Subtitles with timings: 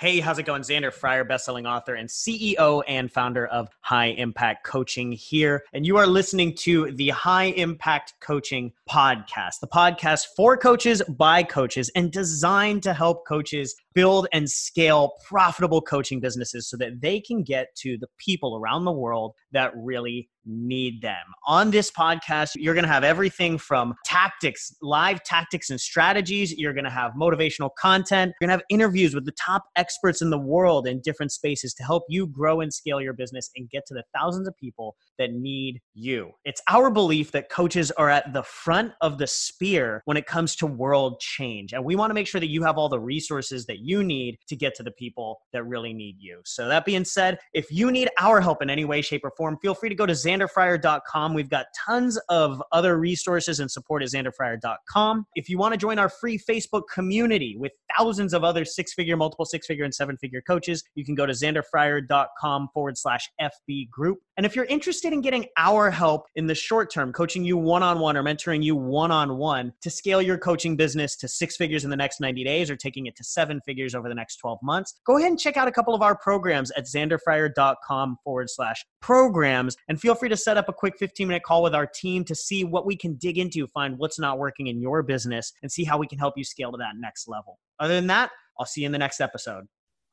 [0.00, 0.62] Hey, how's it going?
[0.62, 5.64] Xander Fryer, bestselling author and CEO and founder of High Impact Coaching here.
[5.72, 11.42] And you are listening to the High Impact Coaching podcast, the podcast for coaches by
[11.42, 17.18] coaches and designed to help coaches build and scale profitable coaching businesses so that they
[17.18, 21.24] can get to the people around the world that really need them.
[21.46, 26.56] On this podcast, you're going to have everything from tactics, live tactics and strategies.
[26.56, 28.32] You're going to have motivational content.
[28.40, 31.74] You're going to have interviews with the top experts in the world in different spaces
[31.74, 34.96] to help you grow and scale your business and get to the thousands of people
[35.18, 36.30] that need you.
[36.44, 40.56] It's our belief that coaches are at the front of the spear when it comes
[40.56, 41.72] to world change.
[41.72, 44.38] And we want to make sure that you have all the resources that you need
[44.48, 46.40] to get to the people that really need you.
[46.44, 49.58] So, that being said, if you need our help in any way, shape, or form,
[49.60, 51.34] feel free to go to xanderfryer.com.
[51.34, 55.26] We've got tons of other resources and support at xanderfryer.com.
[55.34, 59.16] If you want to join our free Facebook community with thousands of other six figure,
[59.16, 63.90] multiple six figure, and seven figure coaches, you can go to xanderfryer.com forward slash FB
[63.90, 64.18] group.
[64.36, 67.82] And if you're interested in getting our help in the short term, coaching you one
[67.82, 71.56] on one or mentoring you one on one to scale your coaching business to six
[71.56, 74.36] figures in the next 90 days or taking it to seven figures over the next
[74.36, 78.48] 12 months, go ahead and check out a couple of our programs at xanderfryer.com forward
[78.48, 79.76] slash programs.
[79.88, 82.34] And feel free to set up a quick 15 minute call with our team to
[82.34, 85.84] see what we can dig into, find what's not working in your business, and see
[85.84, 87.58] how we can help you scale to that next level.
[87.80, 89.64] Other than that, I'll see you in the next episode.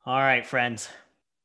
[0.06, 0.88] All right, friends,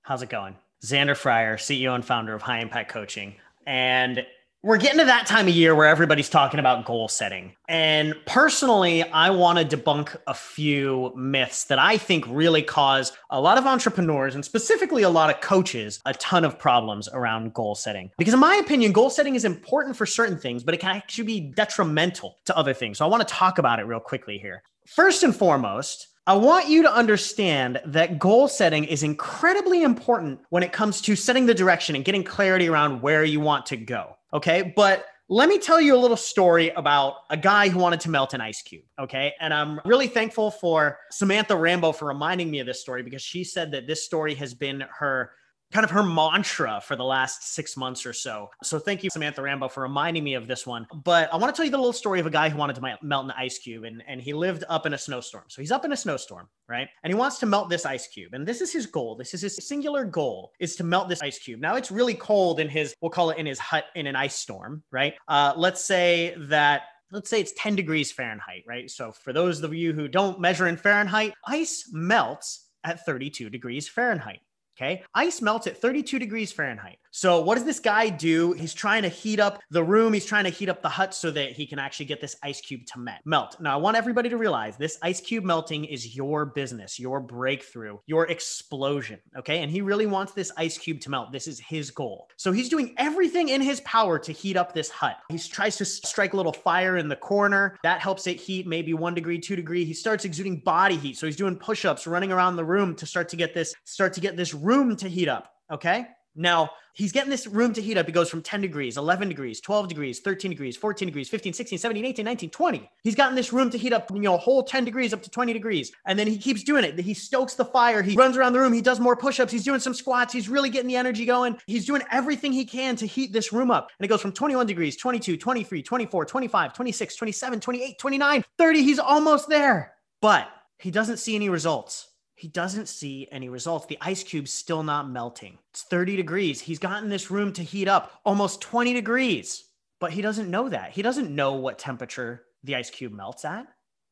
[0.02, 0.56] how's it going?
[0.84, 3.34] Xander Fryer, CEO and founder of High Impact Coaching.
[3.66, 4.24] And
[4.62, 7.54] we're getting to that time of year where everybody's talking about goal setting.
[7.68, 13.40] And personally, I want to debunk a few myths that I think really cause a
[13.40, 17.74] lot of entrepreneurs and specifically a lot of coaches a ton of problems around goal
[17.74, 18.10] setting.
[18.18, 21.24] Because, in my opinion, goal setting is important for certain things, but it can actually
[21.24, 22.98] be detrimental to other things.
[22.98, 24.62] So, I want to talk about it real quickly here.
[24.86, 30.62] First and foremost, I want you to understand that goal setting is incredibly important when
[30.62, 34.16] it comes to setting the direction and getting clarity around where you want to go.
[34.32, 34.72] Okay.
[34.74, 38.34] But let me tell you a little story about a guy who wanted to melt
[38.34, 38.82] an ice cube.
[38.98, 39.32] Okay.
[39.40, 43.44] And I'm really thankful for Samantha Rambo for reminding me of this story because she
[43.44, 45.30] said that this story has been her
[45.72, 48.50] kind of her mantra for the last six months or so.
[48.62, 50.86] So thank you, Samantha Rambo, for reminding me of this one.
[51.04, 52.98] But I want to tell you the little story of a guy who wanted to
[53.02, 55.44] melt an ice cube and, and he lived up in a snowstorm.
[55.48, 56.88] So he's up in a snowstorm, right?
[57.02, 58.34] And he wants to melt this ice cube.
[58.34, 59.16] And this is his goal.
[59.16, 61.60] This is his singular goal is to melt this ice cube.
[61.60, 64.34] Now it's really cold in his, we'll call it in his hut in an ice
[64.34, 65.14] storm, right?
[65.28, 66.82] Uh, let's say that
[67.12, 68.88] let's say it's 10 degrees Fahrenheit, right?
[68.90, 73.88] So for those of you who don't measure in Fahrenheit, ice melts at 32 degrees
[73.88, 74.40] Fahrenheit.
[74.80, 75.02] Okay.
[75.14, 76.98] Ice melts at 32 degrees Fahrenheit.
[77.12, 78.52] So, what does this guy do?
[78.52, 80.12] He's trying to heat up the room.
[80.12, 82.60] He's trying to heat up the hut so that he can actually get this ice
[82.60, 83.60] cube to melt.
[83.60, 87.98] Now, I want everybody to realize this ice cube melting is your business, your breakthrough,
[88.06, 89.18] your explosion.
[89.36, 89.62] Okay.
[89.62, 91.32] And he really wants this ice cube to melt.
[91.32, 92.28] This is his goal.
[92.36, 95.16] So, he's doing everything in his power to heat up this hut.
[95.30, 97.76] He tries to strike a little fire in the corner.
[97.82, 99.84] That helps it heat maybe one degree, two degree.
[99.84, 101.18] He starts exuding body heat.
[101.18, 104.12] So, he's doing push ups, running around the room to start to get this, start
[104.14, 105.52] to get this room to heat up.
[105.72, 106.06] Okay.
[106.36, 108.08] Now, he's getting this room to heat up.
[108.08, 111.78] It goes from 10 degrees, 11 degrees, 12 degrees, 13 degrees, 14 degrees, 15, 16,
[111.78, 112.90] 17, 18, 19, 20.
[113.02, 115.30] He's gotten this room to heat up, you know, a whole 10 degrees up to
[115.30, 115.92] 20 degrees.
[116.06, 116.98] And then he keeps doing it.
[116.98, 118.02] He stokes the fire.
[118.02, 118.72] He runs around the room.
[118.72, 119.50] He does more push ups.
[119.50, 120.32] He's doing some squats.
[120.32, 121.58] He's really getting the energy going.
[121.66, 123.90] He's doing everything he can to heat this room up.
[123.98, 128.82] And it goes from 21 degrees, 22, 23, 24, 25, 26, 27, 28, 29, 30.
[128.82, 129.94] He's almost there.
[130.20, 130.48] But
[130.78, 132.09] he doesn't see any results
[132.40, 133.84] he doesn't see any results.
[133.84, 135.58] The ice cube's still not melting.
[135.68, 136.62] It's 30 degrees.
[136.62, 139.64] He's gotten this room to heat up almost 20 degrees,
[139.98, 140.92] but he doesn't know that.
[140.92, 143.66] He doesn't know what temperature the ice cube melts at.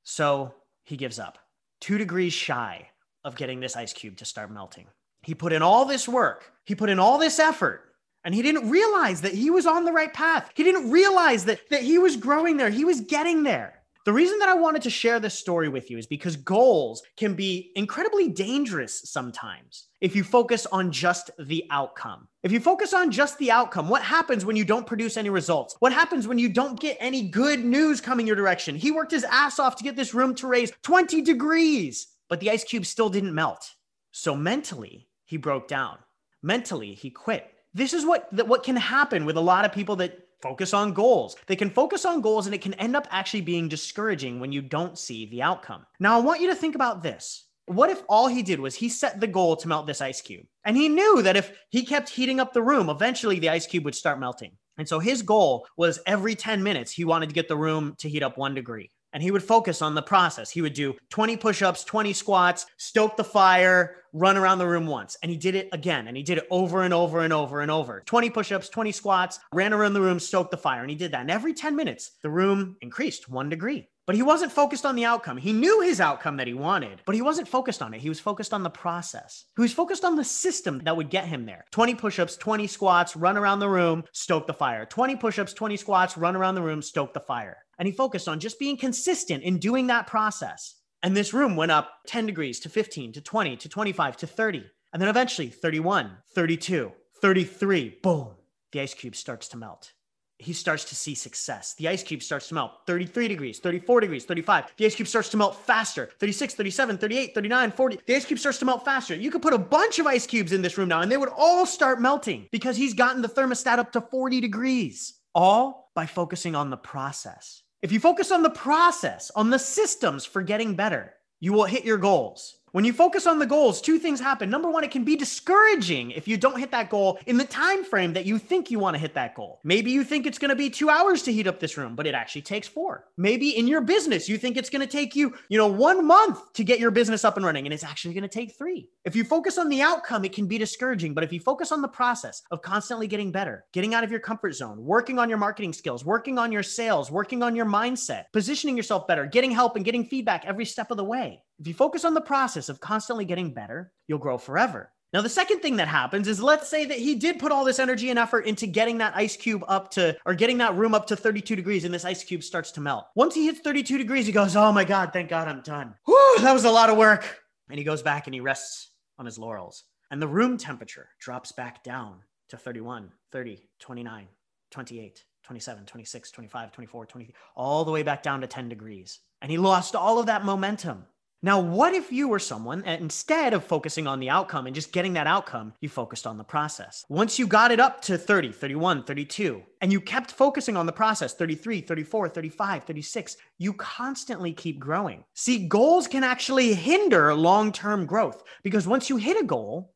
[0.04, 0.52] So
[0.84, 1.38] he gives up.
[1.80, 2.90] Two degrees shy
[3.24, 4.88] of getting this ice cube to start melting.
[5.22, 8.68] He put in all this work, he put in all this effort, and he didn't
[8.68, 10.50] realize that he was on the right path.
[10.54, 13.77] He didn't realize that, that he was growing there, he was getting there.
[14.08, 17.34] The reason that I wanted to share this story with you is because goals can
[17.34, 22.26] be incredibly dangerous sometimes if you focus on just the outcome.
[22.42, 25.76] If you focus on just the outcome, what happens when you don't produce any results?
[25.80, 28.76] What happens when you don't get any good news coming your direction?
[28.76, 32.50] He worked his ass off to get this room to raise 20 degrees, but the
[32.50, 33.74] ice cube still didn't melt.
[34.12, 35.98] So mentally, he broke down.
[36.42, 37.52] Mentally, he quit.
[37.74, 41.36] This is what what can happen with a lot of people that focus on goals.
[41.46, 44.62] They can focus on goals and it can end up actually being discouraging when you
[44.62, 45.84] don't see the outcome.
[46.00, 47.44] Now, I want you to think about this.
[47.66, 50.46] What if all he did was he set the goal to melt this ice cube?
[50.64, 53.84] And he knew that if he kept heating up the room, eventually the ice cube
[53.84, 54.52] would start melting.
[54.78, 58.08] And so his goal was every 10 minutes, he wanted to get the room to
[58.08, 58.90] heat up one degree.
[59.12, 60.50] And he would focus on the process.
[60.50, 64.86] He would do 20 push ups, 20 squats, stoke the fire, run around the room
[64.86, 65.16] once.
[65.22, 66.08] And he did it again.
[66.08, 68.92] And he did it over and over and over and over 20 push ups, 20
[68.92, 70.80] squats, ran around the room, stoked the fire.
[70.80, 71.22] And he did that.
[71.22, 73.88] And every 10 minutes, the room increased one degree.
[74.08, 75.36] But he wasn't focused on the outcome.
[75.36, 78.00] He knew his outcome that he wanted, but he wasn't focused on it.
[78.00, 79.44] He was focused on the process.
[79.54, 82.66] He was focused on the system that would get him there 20 push ups, 20
[82.68, 84.86] squats, run around the room, stoke the fire.
[84.86, 87.58] 20 push ups, 20 squats, run around the room, stoke the fire.
[87.78, 90.76] And he focused on just being consistent in doing that process.
[91.02, 94.64] And this room went up 10 degrees to 15 to 20 to 25 to 30.
[94.94, 97.98] And then eventually 31, 32, 33.
[98.02, 98.36] Boom.
[98.72, 99.92] The ice cube starts to melt
[100.38, 101.74] he starts to see success.
[101.74, 104.72] The ice cube starts to melt 33 degrees, 34 degrees, 35.
[104.76, 107.98] The ice cube starts to melt faster 36, 37, 38, 39, 40.
[108.06, 109.14] The ice cube starts to melt faster.
[109.14, 111.32] You could put a bunch of ice cubes in this room now and they would
[111.36, 116.54] all start melting because he's gotten the thermostat up to 40 degrees, all by focusing
[116.54, 117.62] on the process.
[117.82, 121.84] If you focus on the process, on the systems for getting better, you will hit
[121.84, 122.57] your goals.
[122.72, 124.50] When you focus on the goals, two things happen.
[124.50, 127.84] Number one, it can be discouraging if you don't hit that goal in the time
[127.84, 129.60] frame that you think you want to hit that goal.
[129.64, 132.06] Maybe you think it's going to be 2 hours to heat up this room, but
[132.06, 133.06] it actually takes 4.
[133.16, 136.52] Maybe in your business, you think it's going to take you, you know, 1 month
[136.54, 138.88] to get your business up and running and it's actually going to take 3.
[139.04, 141.80] If you focus on the outcome, it can be discouraging, but if you focus on
[141.80, 145.38] the process of constantly getting better, getting out of your comfort zone, working on your
[145.38, 149.76] marketing skills, working on your sales, working on your mindset, positioning yourself better, getting help
[149.76, 151.42] and getting feedback every step of the way.
[151.58, 154.92] If you focus on the process of constantly getting better, you'll grow forever.
[155.12, 157.78] Now, the second thing that happens is let's say that he did put all this
[157.78, 161.06] energy and effort into getting that ice cube up to, or getting that room up
[161.06, 163.06] to 32 degrees, and this ice cube starts to melt.
[163.14, 165.94] Once he hits 32 degrees, he goes, Oh my God, thank God I'm done.
[166.04, 167.40] Whew, that was a lot of work.
[167.70, 169.84] And he goes back and he rests on his laurels.
[170.10, 172.18] And the room temperature drops back down
[172.50, 174.28] to 31, 30, 29,
[174.70, 179.20] 28, 27, 26, 25, 24, 23, all the way back down to 10 degrees.
[179.40, 181.04] And he lost all of that momentum.
[181.40, 184.90] Now, what if you were someone and instead of focusing on the outcome and just
[184.90, 187.04] getting that outcome, you focused on the process?
[187.08, 190.92] Once you got it up to 30, 31, 32, and you kept focusing on the
[190.92, 195.22] process 33, 34, 35, 36, you constantly keep growing.
[195.34, 199.94] See, goals can actually hinder long term growth because once you hit a goal,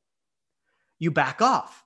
[1.01, 1.85] you back off.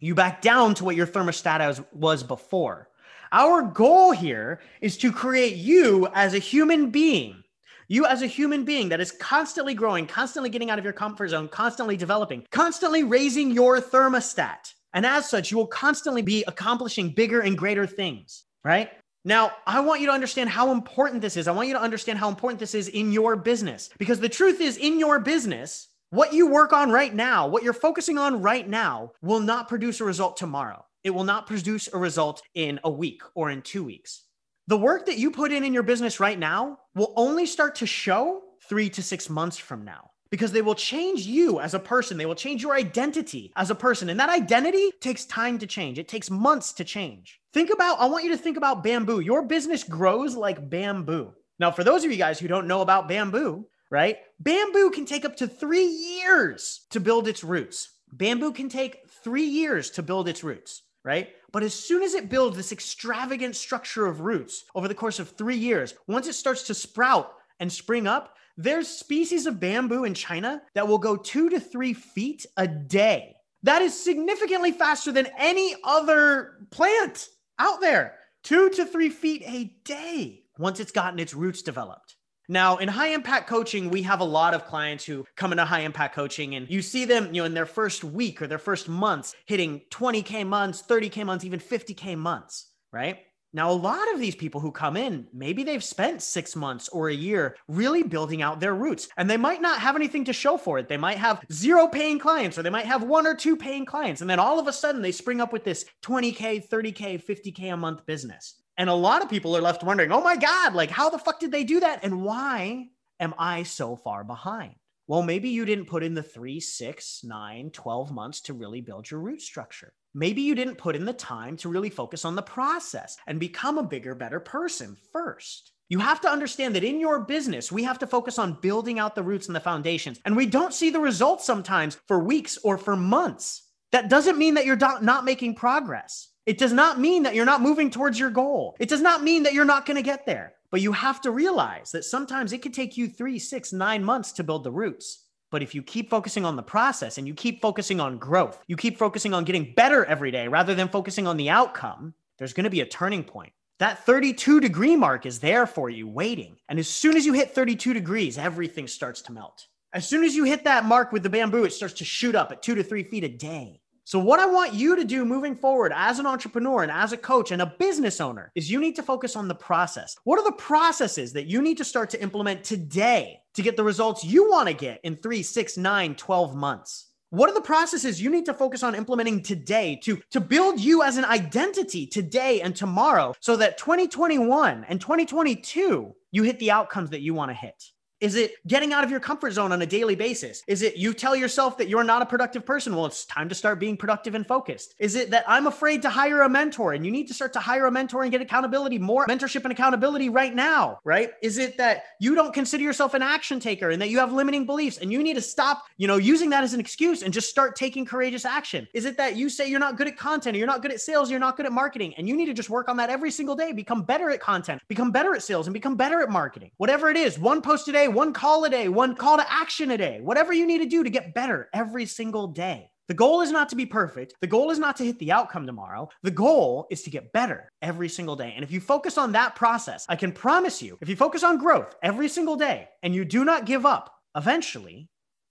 [0.00, 2.90] You back down to what your thermostat was before.
[3.32, 7.42] Our goal here is to create you as a human being
[7.88, 11.28] you, as a human being that is constantly growing, constantly getting out of your comfort
[11.28, 14.74] zone, constantly developing, constantly raising your thermostat.
[14.92, 18.90] And as such, you will constantly be accomplishing bigger and greater things, right?
[19.24, 21.48] Now, I want you to understand how important this is.
[21.48, 24.60] I want you to understand how important this is in your business because the truth
[24.60, 28.68] is, in your business, what you work on right now, what you're focusing on right
[28.68, 30.84] now, will not produce a result tomorrow.
[31.02, 34.22] It will not produce a result in a week or in two weeks.
[34.68, 37.86] The work that you put in in your business right now will only start to
[37.86, 42.18] show three to six months from now because they will change you as a person.
[42.18, 44.08] They will change your identity as a person.
[44.08, 47.40] And that identity takes time to change, it takes months to change.
[47.52, 49.20] Think about, I want you to think about bamboo.
[49.20, 51.32] Your business grows like bamboo.
[51.60, 54.18] Now, for those of you guys who don't know about bamboo, right?
[54.40, 57.88] Bamboo can take up to three years to build its roots.
[58.12, 61.28] Bamboo can take three years to build its roots right?
[61.52, 65.30] But as soon as it builds this extravagant structure of roots over the course of
[65.30, 70.14] three years, once it starts to sprout and spring up, there's species of bamboo in
[70.14, 73.36] China that will go two to three feet a day.
[73.62, 78.16] That is significantly faster than any other plant out there.
[78.42, 82.15] Two to three feet a day once it's gotten its roots developed.
[82.48, 85.80] Now, in high impact coaching, we have a lot of clients who come into high
[85.80, 88.88] impact coaching and you see them, you know, in their first week or their first
[88.88, 93.18] months hitting 20K months, 30K months, even 50K months, right?
[93.52, 97.08] Now, a lot of these people who come in, maybe they've spent six months or
[97.08, 100.58] a year really building out their roots, and they might not have anything to show
[100.58, 100.88] for it.
[100.88, 104.20] They might have zero paying clients, or they might have one or two paying clients.
[104.20, 107.76] And then all of a sudden, they spring up with this 20K, 30K, 50K a
[107.78, 108.60] month business.
[108.78, 111.40] And a lot of people are left wondering, oh my God, like how the fuck
[111.40, 112.00] did they do that?
[112.02, 112.88] And why
[113.20, 114.74] am I so far behind?
[115.08, 119.08] Well, maybe you didn't put in the three, six, nine, 12 months to really build
[119.10, 119.92] your root structure.
[120.14, 123.78] Maybe you didn't put in the time to really focus on the process and become
[123.78, 125.72] a bigger, better person first.
[125.88, 129.14] You have to understand that in your business, we have to focus on building out
[129.14, 130.20] the roots and the foundations.
[130.24, 133.62] And we don't see the results sometimes for weeks or for months.
[133.96, 136.28] That doesn't mean that you're not making progress.
[136.44, 138.76] It does not mean that you're not moving towards your goal.
[138.78, 140.52] It does not mean that you're not going to get there.
[140.70, 144.32] But you have to realize that sometimes it could take you three, six, nine months
[144.32, 145.24] to build the roots.
[145.50, 148.76] But if you keep focusing on the process and you keep focusing on growth, you
[148.76, 152.64] keep focusing on getting better every day rather than focusing on the outcome, there's going
[152.64, 153.54] to be a turning point.
[153.78, 156.58] That 32 degree mark is there for you waiting.
[156.68, 159.68] And as soon as you hit 32 degrees, everything starts to melt.
[159.94, 162.52] As soon as you hit that mark with the bamboo, it starts to shoot up
[162.52, 163.80] at two to three feet a day.
[164.06, 167.16] So, what I want you to do moving forward as an entrepreneur and as a
[167.16, 170.14] coach and a business owner is you need to focus on the process.
[170.22, 173.82] What are the processes that you need to start to implement today to get the
[173.82, 177.08] results you want to get in three, six, nine, 12 months?
[177.30, 181.02] What are the processes you need to focus on implementing today to, to build you
[181.02, 187.10] as an identity today and tomorrow so that 2021 and 2022, you hit the outcomes
[187.10, 187.90] that you want to hit?
[188.20, 190.62] Is it getting out of your comfort zone on a daily basis?
[190.66, 192.96] Is it you tell yourself that you're not a productive person?
[192.96, 194.94] Well, it's time to start being productive and focused.
[194.98, 197.60] Is it that I'm afraid to hire a mentor and you need to start to
[197.60, 201.32] hire a mentor and get accountability, more mentorship and accountability right now, right?
[201.42, 204.64] Is it that you don't consider yourself an action taker and that you have limiting
[204.64, 207.50] beliefs and you need to stop, you know, using that as an excuse and just
[207.50, 208.88] start taking courageous action?
[208.94, 211.02] Is it that you say you're not good at content or you're not good at
[211.02, 213.30] sales, you're not good at marketing and you need to just work on that every
[213.30, 216.70] single day, become better at content, become better at sales and become better at marketing?
[216.78, 219.52] Whatever it is, one post a day, one call call a day, one call to
[219.52, 222.88] action a day, whatever you need to do to get better every single day.
[223.08, 224.34] The goal is not to be perfect.
[224.40, 226.08] The goal is not to hit the outcome tomorrow.
[226.22, 228.52] The goal is to get better every single day.
[228.54, 231.58] And if you focus on that process, I can promise you, if you focus on
[231.58, 235.08] growth every single day and you do not give up, eventually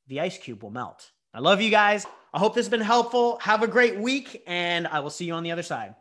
[0.07, 1.11] the ice cube will melt.
[1.33, 2.05] I love you guys.
[2.33, 3.37] I hope this has been helpful.
[3.41, 5.95] Have a great week, and I will see you on the other side.